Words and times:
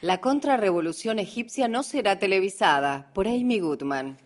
La 0.00 0.20
contrarrevolución 0.20 1.18
egipcia 1.18 1.66
no 1.66 1.82
será 1.82 2.20
televisada 2.20 3.10
por 3.12 3.26
Amy 3.26 3.58
Goodman. 3.58 4.16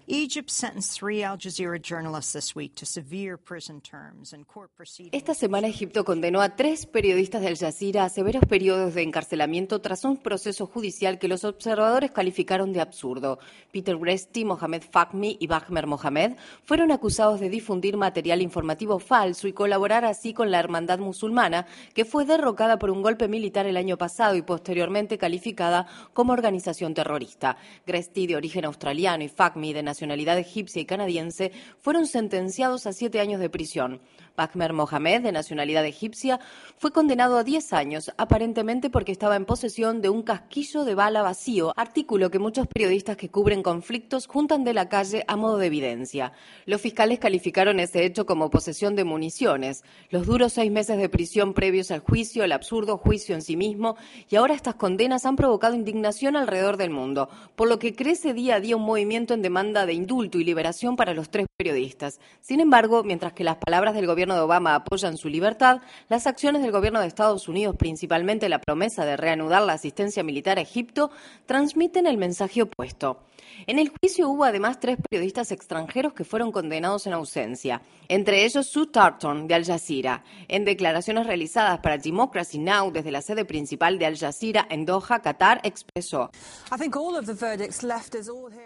Esta 5.13 5.33
semana 5.33 5.67
Egipto 5.67 6.05
condenó 6.05 6.43
a 6.43 6.57
tres 6.57 6.85
periodistas 6.85 7.41
de 7.41 7.49
Al 7.49 7.57
Jazeera 7.57 8.05
a 8.05 8.11
severos 8.11 8.45
periodos 8.45 8.93
de 8.95 9.03
encarcelamiento 9.03 9.81
tras 9.81 10.05
un 10.05 10.19
proceso 10.19 10.67
judicial 10.67 11.19
que 11.19 11.29
los 11.29 11.45
observadores 11.45 12.11
calificaron 12.11 12.75
de 12.75 12.83
absurdo. 12.83 13.39
Peter 13.73 13.97
Gresti, 13.97 14.45
Mohamed 14.45 14.83
Fahmy 14.91 15.39
y 15.41 15.47
Bahmer 15.47 15.87
Mohamed 15.87 16.33
fueron 16.65 16.93
acusados 16.93 17.41
de 17.41 17.49
difundir 17.49 17.97
material 17.97 18.43
informativo 18.43 18.99
falso 18.99 19.49
y 19.49 19.55
colaborar 19.55 20.05
así 20.05 20.35
con 20.35 20.51
la 20.51 20.59
hermandad 20.59 20.99
musulmana, 20.99 21.67
que 21.95 22.05
fue 22.05 22.27
derrocada 22.27 22.58
por 22.59 22.91
un 22.91 23.03
golpe 23.03 23.29
militar 23.29 23.67
el 23.67 23.77
año 23.77 23.97
pasado 23.97 24.35
y 24.35 24.43
posteriormente 24.43 25.17
calificada 25.17 25.87
como 26.13 26.33
organización 26.33 26.93
terrorista. 26.93 27.57
Gresti, 27.87 28.27
de 28.27 28.35
origen 28.35 28.65
australiano, 28.65 29.23
y 29.23 29.29
Fahmy, 29.29 29.73
de 29.73 29.85
nacionalidad 29.85 30.37
egipcia 30.39 30.83
y 30.83 30.85
canadiense, 30.85 31.53
fueron 31.79 32.07
sentenciados 32.07 32.87
a 32.87 32.93
siete 32.93 33.21
años 33.21 33.41
de 33.41 33.49
prisión. 33.49 34.01
Bahmer 34.39 34.73
Mohamed, 34.73 35.23
de 35.23 35.33
nacionalidad 35.33 35.85
egipcia, 35.85 36.39
fue 36.77 36.93
condenado 36.93 37.39
a 37.39 37.43
10 37.43 37.73
años, 37.73 38.13
aparentemente 38.17 38.89
porque 38.89 39.11
estaba 39.11 39.35
en 39.35 39.45
posesión 39.45 40.01
de 40.01 40.11
un 40.11 40.23
casquillo 40.23 40.85
de 40.85 40.95
bala 40.95 41.23
vacío, 41.23 41.75
artículo 41.77 42.31
que 42.31 42.39
muchos 42.39 42.69
periodistas 42.69 43.17
que 43.17 43.31
cubren 43.31 43.65
conflictos 43.65 44.29
juntan 44.29 44.63
de 44.63 44.75
la 44.75 44.89
calle 44.89 45.25
a 45.27 45.35
modo 45.35 45.59
de 45.59 45.67
evidencia. 45.67 46.33
Los 46.67 46.81
fiscales 46.81 47.19
calificaron 47.19 47.81
ese 47.81 48.05
hecho 48.05 48.27
como 48.27 48.49
posesión 48.49 48.95
de 48.95 49.03
municiones, 49.03 49.83
los 50.11 50.25
duros 50.25 50.53
seis 50.53 50.71
meses 50.71 50.99
de 50.99 51.09
prisión 51.09 51.53
previos 51.53 51.91
al 51.91 52.01
juicio, 52.01 52.45
el 52.45 52.53
absurdo 52.53 52.97
juicio 52.97 53.35
en 53.35 53.43
sí 53.43 53.57
mismo, 53.57 53.97
y 54.31 54.37
ahora 54.37 54.55
estas 54.55 54.77
condenas 54.77 55.27
han 55.27 55.35
provocado 55.35 55.75
indignación 55.75 56.37
alrededor 56.37 56.77
del 56.77 56.91
mundo, 56.91 57.29
por 57.57 57.69
lo 57.69 57.81
que 57.81 57.97
crece 57.97 58.35
día 58.35 58.55
a 58.55 58.61
día 58.61 58.77
un 58.77 58.83
movimiento 58.83 59.35
en 59.35 59.43
demanda 59.43 59.85
de 59.85 59.95
indulto 59.95 60.39
y 60.39 60.45
liberación 60.45 60.95
para 60.95 61.13
los 61.13 61.29
tres 61.29 61.49
periodistas. 61.57 62.21
Sin 62.41 62.61
embargo, 62.61 63.03
mientras 63.03 63.33
que 63.33 63.43
las 63.43 63.57
palabras 63.57 63.95
del 63.95 64.07
gobierno 64.07 64.28
de 64.35 64.41
Obama 64.41 64.75
apoyan 64.75 65.17
su 65.17 65.29
libertad, 65.29 65.81
las 66.09 66.27
acciones 66.27 66.63
del 66.63 66.73
gobierno 66.73 67.01
de 67.01 67.07
Estados 67.07 67.49
Unidos, 67.49 67.77
principalmente 67.77 68.49
la 68.49 68.61
promesa 68.61 69.05
de 69.05 69.17
reanudar 69.17 69.63
la 69.63 69.75
asistencia 69.75 70.23
militar 70.23 70.59
a 70.59 70.63
Egipto, 70.63 71.11
transmiten 71.47 72.07
el 72.07 72.17
mensaje 72.17 72.63
opuesto. 72.63 73.19
En 73.67 73.79
el 73.79 73.91
juicio 73.91 74.29
hubo 74.29 74.45
además 74.45 74.79
tres 74.79 74.99
periodistas 75.11 75.51
extranjeros 75.53 76.13
que 76.13 76.25
fueron 76.25 76.53
condenados 76.53 77.07
en 77.07 77.13
ausencia, 77.13 77.83
entre 78.09 78.45
ellos 78.45 78.67
Sue 78.67 78.87
Tarton 78.87 79.49
de 79.49 79.55
Al 79.55 79.65
Jazeera. 79.65 80.23
En 80.47 80.65
declaraciones 80.65 81.27
realizadas 81.27 81.81
para 81.81 81.99
Democracy 81.99 82.59
Now! 82.59 82.91
desde 82.93 83.11
la 83.11 83.21
sede 83.21 83.45
principal 83.45 83.99
de 83.99 84.07
Al 84.07 84.17
Jazeera 84.17 84.67
en 84.71 84.87
Doha, 84.87 85.21
Qatar, 85.21 85.61
expresó: 85.65 86.31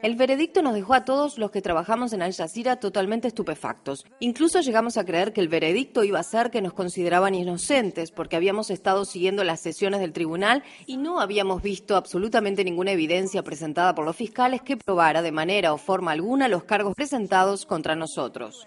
El 0.02 0.16
veredicto 0.16 0.62
nos 0.62 0.74
dejó 0.74 0.94
a 0.94 1.04
todos 1.04 1.38
los 1.38 1.50
que 1.50 1.62
trabajamos 1.62 2.12
en 2.12 2.22
Al 2.22 2.34
Jazeera 2.34 2.76
totalmente 2.76 3.28
estupefactos. 3.28 4.04
Incluso 4.20 4.60
llegamos 4.60 4.96
a 4.96 5.04
creer 5.04 5.32
que 5.32 5.40
el 5.42 5.48
veredicto 5.48 6.04
iba 6.04 6.20
a 6.20 6.22
ser 6.22 6.50
que 6.50 6.62
nos 6.62 6.72
consideraban 6.72 7.34
inocentes 7.34 8.12
porque 8.12 8.36
habíamos 8.36 8.70
estado 8.70 9.04
siguiendo 9.04 9.44
las 9.44 9.60
sesiones 9.60 10.00
del 10.00 10.12
tribunal 10.12 10.62
y 10.86 10.96
no 10.96 11.20
habíamos 11.20 11.62
visto 11.62 11.96
absolutamente 11.96 12.64
ninguna 12.64 12.92
evidencia 12.92 13.42
presentada 13.42 13.94
por 13.94 14.04
los 14.04 14.16
fiscales 14.16 14.62
que 14.62 14.76
probara 14.76 15.20
de 15.20 15.32
manera 15.32 15.72
o 15.72 15.78
forma 15.78 16.12
alguna 16.12 16.48
los 16.48 16.64
cargos 16.64 16.94
presentados 16.94 17.66
contra 17.66 17.96
nosotros. 17.96 18.66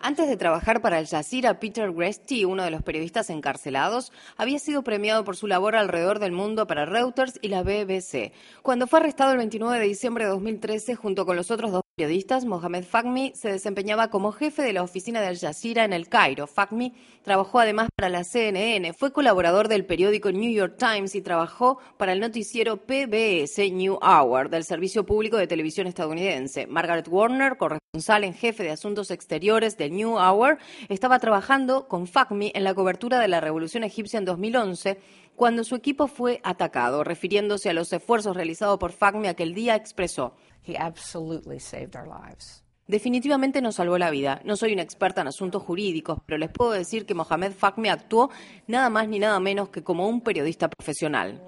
Antes 0.00 0.28
de 0.28 0.36
trabajar 0.36 0.82
para 0.82 0.96
Al 0.96 1.06
Jazeera, 1.06 1.60
Peter 1.60 1.92
Gresti, 1.92 2.44
uno 2.44 2.64
de 2.64 2.72
los 2.72 2.82
periodistas 2.82 3.30
encarcelados, 3.30 4.10
había 4.36 4.58
sido 4.58 4.82
premiado 4.82 5.22
por 5.22 5.36
su 5.36 5.46
labor 5.46 5.76
alrededor 5.76 6.18
del 6.18 6.32
mundo 6.32 6.66
para 6.66 6.84
Reuters 6.84 7.38
y 7.40 7.46
la 7.46 7.62
BBC. 7.62 8.32
Cuando 8.62 8.88
fue 8.88 8.98
arrestado 8.98 9.30
el 9.30 9.38
29 9.38 9.78
de 9.78 9.86
diciembre 9.86 10.24
de 10.24 10.30
2013 10.30 10.96
junto 10.96 11.24
con 11.24 11.36
los 11.36 11.52
otros 11.52 11.70
dos 11.70 11.81
periodistas, 11.94 12.46
Mohamed 12.46 12.84
Fahmy 12.84 13.32
se 13.34 13.52
desempeñaba 13.52 14.08
como 14.08 14.32
jefe 14.32 14.62
de 14.62 14.72
la 14.72 14.82
oficina 14.82 15.20
de 15.20 15.26
Al 15.26 15.38
Jazeera 15.38 15.84
en 15.84 15.92
el 15.92 16.08
Cairo. 16.08 16.46
Fahmy 16.46 16.94
trabajó 17.22 17.60
además 17.60 17.90
para 17.94 18.08
la 18.08 18.24
CNN, 18.24 18.94
fue 18.94 19.12
colaborador 19.12 19.68
del 19.68 19.84
periódico 19.84 20.32
New 20.32 20.50
York 20.50 20.76
Times 20.78 21.14
y 21.14 21.20
trabajó 21.20 21.78
para 21.98 22.14
el 22.14 22.20
noticiero 22.20 22.78
PBS 22.78 23.58
New 23.70 23.98
Hour 24.00 24.48
del 24.48 24.64
Servicio 24.64 25.04
Público 25.04 25.36
de 25.36 25.46
Televisión 25.46 25.86
estadounidense. 25.86 26.66
Margaret 26.66 27.08
Warner, 27.08 27.58
corresponsal 27.58 28.24
en 28.24 28.32
jefe 28.32 28.62
de 28.62 28.70
asuntos 28.70 29.10
exteriores 29.10 29.76
del 29.76 29.94
New 29.94 30.16
Hour, 30.16 30.56
estaba 30.88 31.18
trabajando 31.18 31.88
con 31.88 32.06
Fahmy 32.06 32.52
en 32.54 32.64
la 32.64 32.72
cobertura 32.72 33.18
de 33.18 33.28
la 33.28 33.42
Revolución 33.42 33.84
Egipcia 33.84 34.18
en 34.18 34.24
2011 34.24 34.98
cuando 35.36 35.62
su 35.64 35.74
equipo 35.74 36.06
fue 36.06 36.40
atacado. 36.42 37.04
Refiriéndose 37.04 37.68
a 37.68 37.74
los 37.74 37.92
esfuerzos 37.92 38.34
realizados 38.34 38.78
por 38.78 38.92
Fahmy 38.92 39.28
aquel 39.28 39.54
día, 39.54 39.74
expresó: 39.74 40.34
Definitivamente 42.86 43.62
nos 43.62 43.76
salvó 43.76 43.96
la 43.96 44.10
vida. 44.10 44.40
No 44.44 44.56
soy 44.56 44.72
una 44.72 44.82
experta 44.82 45.20
en 45.20 45.28
asuntos 45.28 45.62
jurídicos, 45.62 46.18
pero 46.26 46.38
les 46.38 46.50
puedo 46.50 46.72
decir 46.72 47.06
que 47.06 47.14
Mohamed 47.14 47.52
Fahmy 47.52 47.88
actuó 47.88 48.30
nada 48.66 48.90
más 48.90 49.08
ni 49.08 49.18
nada 49.18 49.38
menos 49.40 49.68
que 49.68 49.82
como 49.82 50.08
un 50.08 50.20
periodista 50.20 50.68
profesional. 50.68 51.40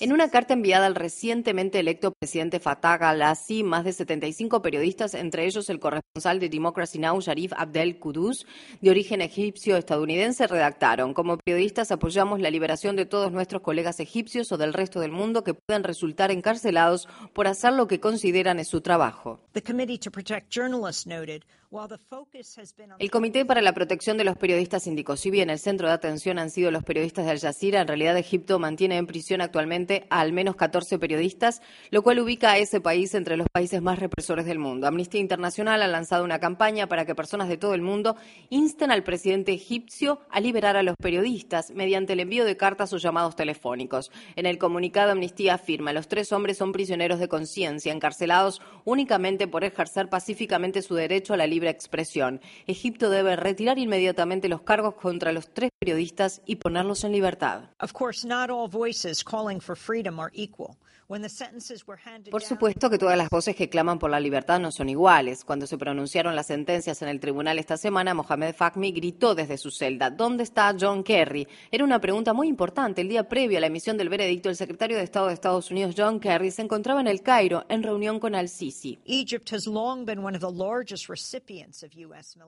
En 0.00 0.12
una 0.12 0.30
carta 0.30 0.54
enviada 0.54 0.86
al 0.86 0.94
recientemente 0.94 1.78
electo 1.78 2.12
presidente 2.18 2.60
Fattah 2.60 2.94
al-Sisi, 2.94 3.62
más 3.62 3.84
de 3.84 3.92
75 3.92 4.62
periodistas, 4.62 5.12
entre 5.12 5.44
ellos 5.44 5.68
el 5.68 5.78
corresponsal 5.78 6.40
de 6.40 6.48
Democracy 6.48 6.98
Now, 6.98 7.20
Sharif 7.20 7.52
Abdel 7.54 7.98
Kudus, 7.98 8.46
de 8.80 8.88
origen 8.88 9.20
egipcio-estadounidense, 9.20 10.46
redactaron: 10.46 11.12
Como 11.12 11.36
periodistas 11.36 11.92
apoyamos 11.92 12.40
la 12.40 12.50
liberación 12.50 12.96
de 12.96 13.04
todos 13.04 13.30
nuestros 13.32 13.60
colegas 13.60 14.00
egipcios 14.00 14.50
o 14.50 14.56
del 14.56 14.72
resto 14.72 14.98
del 14.98 15.12
mundo 15.12 15.44
que 15.44 15.52
puedan 15.52 15.84
resultar 15.84 16.30
encarcelados 16.30 17.06
por 17.34 17.48
hacer 17.48 17.74
lo 17.74 17.86
que 17.86 18.00
consideran 18.00 18.58
es 18.58 18.68
su 18.68 18.80
trabajo. 18.80 19.40
El 22.98 23.10
Comité 23.10 23.46
para 23.46 23.62
la 23.62 23.72
Protección 23.72 24.18
de 24.18 24.24
los 24.24 24.36
Periodistas 24.36 24.86
indicó, 24.86 25.16
si 25.16 25.30
bien 25.30 25.48
el 25.48 25.58
centro 25.58 25.88
de 25.88 25.94
atención 25.94 26.38
han 26.38 26.50
sido 26.50 26.61
los 26.70 26.84
periodistas 26.84 27.24
de 27.24 27.32
Al 27.32 27.40
Jazeera, 27.40 27.80
en 27.80 27.88
realidad 27.88 28.16
Egipto 28.16 28.58
mantiene 28.60 28.98
en 28.98 29.06
prisión 29.08 29.40
actualmente 29.40 30.06
a 30.10 30.20
al 30.20 30.32
menos 30.32 30.54
14 30.54 30.98
periodistas, 30.98 31.62
lo 31.90 32.02
cual 32.02 32.20
ubica 32.20 32.52
a 32.52 32.58
ese 32.58 32.80
país 32.80 33.14
entre 33.14 33.36
los 33.36 33.48
países 33.50 33.82
más 33.82 33.98
represores 33.98 34.46
del 34.46 34.60
mundo. 34.60 34.86
Amnistía 34.86 35.20
Internacional 35.20 35.82
ha 35.82 35.88
lanzado 35.88 36.22
una 36.22 36.38
campaña 36.38 36.86
para 36.86 37.04
que 37.04 37.16
personas 37.16 37.48
de 37.48 37.56
todo 37.56 37.74
el 37.74 37.82
mundo 37.82 38.14
insten 38.48 38.92
al 38.92 39.02
presidente 39.02 39.52
egipcio 39.52 40.20
a 40.30 40.38
liberar 40.38 40.76
a 40.76 40.84
los 40.84 40.94
periodistas 40.96 41.72
mediante 41.72 42.12
el 42.12 42.20
envío 42.20 42.44
de 42.44 42.56
cartas 42.56 42.92
o 42.92 42.98
llamados 42.98 43.34
telefónicos. 43.34 44.12
En 44.36 44.46
el 44.46 44.58
comunicado, 44.58 45.10
Amnistía 45.10 45.54
afirma, 45.54 45.92
los 45.92 46.06
tres 46.06 46.30
hombres 46.32 46.58
son 46.58 46.70
prisioneros 46.70 47.18
de 47.18 47.26
conciencia, 47.26 47.92
encarcelados 47.92 48.62
únicamente 48.84 49.48
por 49.48 49.64
ejercer 49.64 50.08
pacíficamente 50.08 50.82
su 50.82 50.94
derecho 50.94 51.34
a 51.34 51.36
la 51.36 51.46
libertad 51.48 51.72
expresión. 51.72 52.40
Egipto 52.66 53.10
debe 53.10 53.34
retirar 53.34 53.78
inmediatamente 53.78 54.48
los 54.48 54.62
cargos 54.62 54.94
contra 54.94 55.32
los 55.32 55.52
tres 55.52 55.71
periodistas 55.82 56.42
y 56.46 56.56
ponerlos 56.56 57.02
en 57.02 57.10
libertad. 57.10 57.70
Por 62.30 62.42
supuesto 62.42 62.88
que 62.88 62.96
todas 62.96 63.18
las 63.18 63.28
voces 63.28 63.54
que 63.54 63.68
claman 63.68 63.98
por 63.98 64.08
la 64.08 64.18
libertad 64.18 64.58
no 64.58 64.72
son 64.72 64.88
iguales. 64.88 65.44
Cuando 65.44 65.66
se 65.66 65.76
pronunciaron 65.76 66.34
las 66.34 66.46
sentencias 66.46 67.02
en 67.02 67.08
el 67.08 67.20
tribunal 67.20 67.58
esta 67.58 67.76
semana, 67.76 68.14
Mohamed 68.14 68.54
Fahmy 68.54 68.92
gritó 68.92 69.34
desde 69.34 69.58
su 69.58 69.70
celda, 69.70 70.08
¿dónde 70.08 70.42
está 70.42 70.74
John 70.80 71.04
Kerry? 71.04 71.46
Era 71.70 71.84
una 71.84 72.00
pregunta 72.00 72.32
muy 72.32 72.48
importante. 72.48 73.02
El 73.02 73.10
día 73.10 73.28
previo 73.28 73.58
a 73.58 73.60
la 73.60 73.66
emisión 73.66 73.98
del 73.98 74.08
veredicto, 74.08 74.48
el 74.48 74.56
secretario 74.56 74.96
de 74.96 75.02
Estado 75.02 75.26
de 75.26 75.34
Estados 75.34 75.70
Unidos, 75.70 75.94
John 75.98 76.18
Kerry, 76.18 76.50
se 76.50 76.62
encontraba 76.62 77.02
en 77.02 77.08
el 77.08 77.20
Cairo 77.20 77.66
en 77.68 77.82
reunión 77.82 78.18
con 78.18 78.34
al-Sisi. 78.34 78.98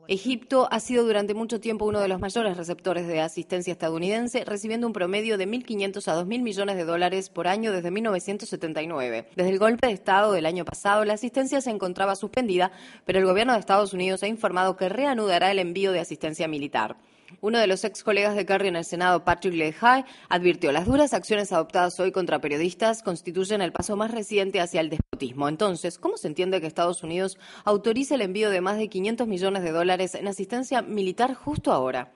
Egipto 0.08 0.68
ha 0.70 0.80
sido 0.80 1.04
durante 1.04 1.34
mucho 1.34 1.60
tiempo 1.60 1.84
uno 1.84 2.00
de 2.00 2.08
los 2.08 2.18
mayores 2.18 2.56
receptores 2.56 3.06
de 3.06 3.20
asistencia 3.20 3.72
estadounidense, 3.72 4.42
recibiendo 4.46 4.86
un 4.86 4.94
promedio 4.94 5.36
de 5.36 5.46
1.500 5.46 6.08
a 6.08 6.22
2.000 6.22 6.42
millones 6.42 6.76
de 6.76 6.84
dólares 6.84 7.28
por 7.28 7.46
año 7.46 7.70
desde 7.70 7.90
1970 7.90 8.53
desde 8.58 9.50
el 9.50 9.58
golpe 9.58 9.86
de 9.86 9.92
Estado 9.92 10.32
del 10.32 10.46
año 10.46 10.64
pasado, 10.64 11.04
la 11.04 11.14
asistencia 11.14 11.60
se 11.60 11.70
encontraba 11.70 12.16
suspendida, 12.16 12.70
pero 13.04 13.18
el 13.18 13.26
gobierno 13.26 13.52
de 13.52 13.58
Estados 13.58 13.92
Unidos 13.92 14.22
ha 14.22 14.28
informado 14.28 14.76
que 14.76 14.88
reanudará 14.88 15.50
el 15.50 15.58
envío 15.58 15.92
de 15.92 16.00
asistencia 16.00 16.48
militar. 16.48 16.96
Uno 17.40 17.58
de 17.58 17.66
los 17.66 17.84
ex 17.84 18.02
colegas 18.02 18.36
de 18.36 18.46
Kerry 18.46 18.68
en 18.68 18.76
el 18.76 18.84
Senado, 18.84 19.24
Patrick 19.24 19.54
Leahy, 19.54 20.04
advirtió 20.28 20.72
las 20.72 20.86
duras 20.86 21.12
acciones 21.14 21.52
adoptadas 21.52 21.98
hoy 22.00 22.12
contra 22.12 22.40
periodistas 22.40 23.02
constituyen 23.02 23.60
el 23.60 23.72
paso 23.72 23.96
más 23.96 24.10
reciente 24.10 24.60
hacia 24.60 24.80
el 24.80 24.90
despotismo. 24.90 25.48
Entonces, 25.48 25.98
¿cómo 25.98 26.16
se 26.16 26.28
entiende 26.28 26.60
que 26.60 26.66
Estados 26.66 27.02
Unidos 27.02 27.38
autorice 27.64 28.14
el 28.14 28.22
envío 28.22 28.50
de 28.50 28.60
más 28.60 28.78
de 28.78 28.88
500 28.88 29.26
millones 29.28 29.62
de 29.62 29.72
dólares 29.72 30.14
en 30.14 30.28
asistencia 30.28 30.82
militar 30.82 31.34
justo 31.34 31.72
ahora? 31.72 32.12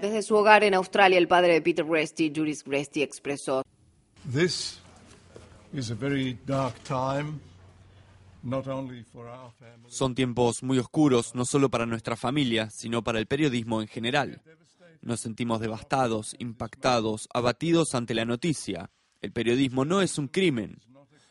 Desde 0.00 0.22
su 0.22 0.36
hogar 0.36 0.64
en 0.64 0.74
Australia, 0.74 1.18
el 1.18 1.28
padre 1.28 1.52
de 1.54 1.62
Peter 1.62 1.84
Gresty, 1.84 2.32
Juris 2.34 2.62
Gresty, 2.64 3.02
expresó: 3.02 3.62
This 4.32 4.78
is 5.72 5.90
a 5.90 5.94
very 5.94 6.38
dark 6.46 6.74
time. 6.84 7.40
Son 9.88 10.14
tiempos 10.14 10.62
muy 10.62 10.78
oscuros, 10.78 11.34
no 11.34 11.44
solo 11.44 11.70
para 11.70 11.86
nuestra 11.86 12.16
familia, 12.16 12.70
sino 12.70 13.02
para 13.02 13.18
el 13.18 13.26
periodismo 13.26 13.80
en 13.80 13.88
general. 13.88 14.42
Nos 15.00 15.20
sentimos 15.20 15.60
devastados, 15.60 16.34
impactados, 16.38 17.28
abatidos 17.32 17.94
ante 17.94 18.14
la 18.14 18.24
noticia. 18.24 18.90
El 19.20 19.32
periodismo 19.32 19.84
no 19.84 20.02
es 20.02 20.18
un 20.18 20.28
crimen. 20.28 20.80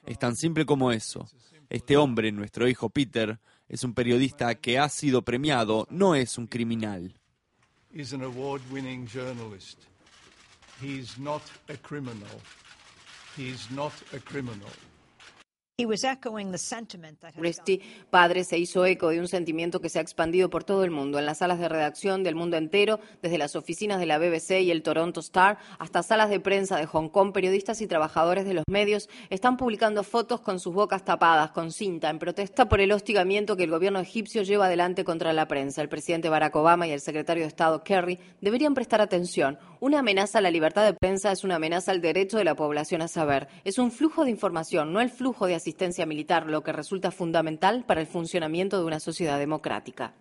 Es 0.05 0.19
tan 0.19 0.35
simple 0.35 0.65
como 0.65 0.91
eso. 0.91 1.27
Este 1.69 1.95
hombre, 1.95 2.31
nuestro 2.31 2.67
hijo 2.67 2.89
Peter, 2.89 3.39
es 3.67 3.83
un 3.83 3.93
periodista 3.93 4.55
que 4.55 4.79
ha 4.79 4.89
sido 4.89 5.21
premiado, 5.21 5.87
no 5.89 6.15
es 6.15 6.37
un 6.37 6.47
criminal. 6.47 7.19
Rusty, 17.37 17.81
padre, 18.09 18.43
se 18.43 18.57
hizo 18.57 18.85
eco 18.85 19.09
de 19.09 19.19
un 19.19 19.27
sentimiento 19.27 19.81
que 19.81 19.89
se 19.89 19.99
ha 19.99 20.01
expandido 20.01 20.49
por 20.49 20.63
todo 20.63 20.83
el 20.83 20.91
mundo, 20.91 21.19
en 21.19 21.25
las 21.25 21.39
salas 21.39 21.59
de 21.59 21.69
redacción 21.69 22.23
del 22.23 22.35
mundo 22.35 22.57
entero, 22.57 22.99
desde 23.21 23.37
las 23.37 23.55
oficinas 23.55 23.99
de 23.99 24.05
la 24.05 24.17
BBC 24.17 24.61
y 24.61 24.71
el 24.71 24.83
Toronto 24.83 25.19
Star 25.19 25.57
hasta 25.79 26.03
salas 26.03 26.29
de 26.29 26.39
prensa 26.39 26.77
de 26.77 26.85
Hong 26.85 27.09
Kong. 27.09 27.31
Periodistas 27.33 27.81
y 27.81 27.87
trabajadores 27.87 28.45
de 28.45 28.53
los 28.53 28.63
medios 28.69 29.09
están 29.29 29.57
publicando 29.57 30.03
fotos 30.03 30.41
con 30.41 30.59
sus 30.59 30.73
bocas 30.73 31.03
tapadas, 31.03 31.51
con 31.51 31.71
cinta, 31.71 32.09
en 32.09 32.19
protesta 32.19 32.69
por 32.69 32.81
el 32.81 32.91
hostigamiento 32.91 33.57
que 33.57 33.63
el 33.63 33.71
gobierno 33.71 33.99
egipcio 33.99 34.43
lleva 34.43 34.65
adelante 34.65 35.03
contra 35.03 35.33
la 35.33 35.47
prensa. 35.47 35.81
El 35.81 35.89
presidente 35.89 36.29
Barack 36.29 36.55
Obama 36.55 36.87
y 36.87 36.91
el 36.91 37.01
secretario 37.01 37.43
de 37.43 37.47
Estado 37.47 37.83
Kerry 37.83 38.19
deberían 38.41 38.73
prestar 38.73 39.01
atención. 39.01 39.57
Una 39.79 39.99
amenaza 39.99 40.37
a 40.37 40.41
la 40.41 40.51
libertad 40.51 40.85
de 40.85 40.93
prensa 40.93 41.31
es 41.31 41.43
una 41.43 41.55
amenaza 41.55 41.91
al 41.91 42.01
derecho 42.01 42.37
de 42.37 42.43
la 42.43 42.55
población 42.55 43.01
a 43.01 43.07
saber. 43.07 43.47
Es 43.63 43.79
un 43.79 43.91
flujo 43.91 44.23
de 44.23 44.29
información, 44.29 44.93
no 44.93 45.01
el 45.01 45.09
flujo 45.09 45.47
de 45.47 45.55
asistencia 45.55 45.70
asistencia 45.71 46.05
militar, 46.05 46.47
lo 46.47 46.63
que 46.63 46.73
resulta 46.73 47.11
fundamental 47.11 47.85
para 47.87 48.01
el 48.01 48.07
funcionamiento 48.07 48.77
de 48.77 48.83
una 48.83 48.99
sociedad 48.99 49.39
democrática. 49.39 50.13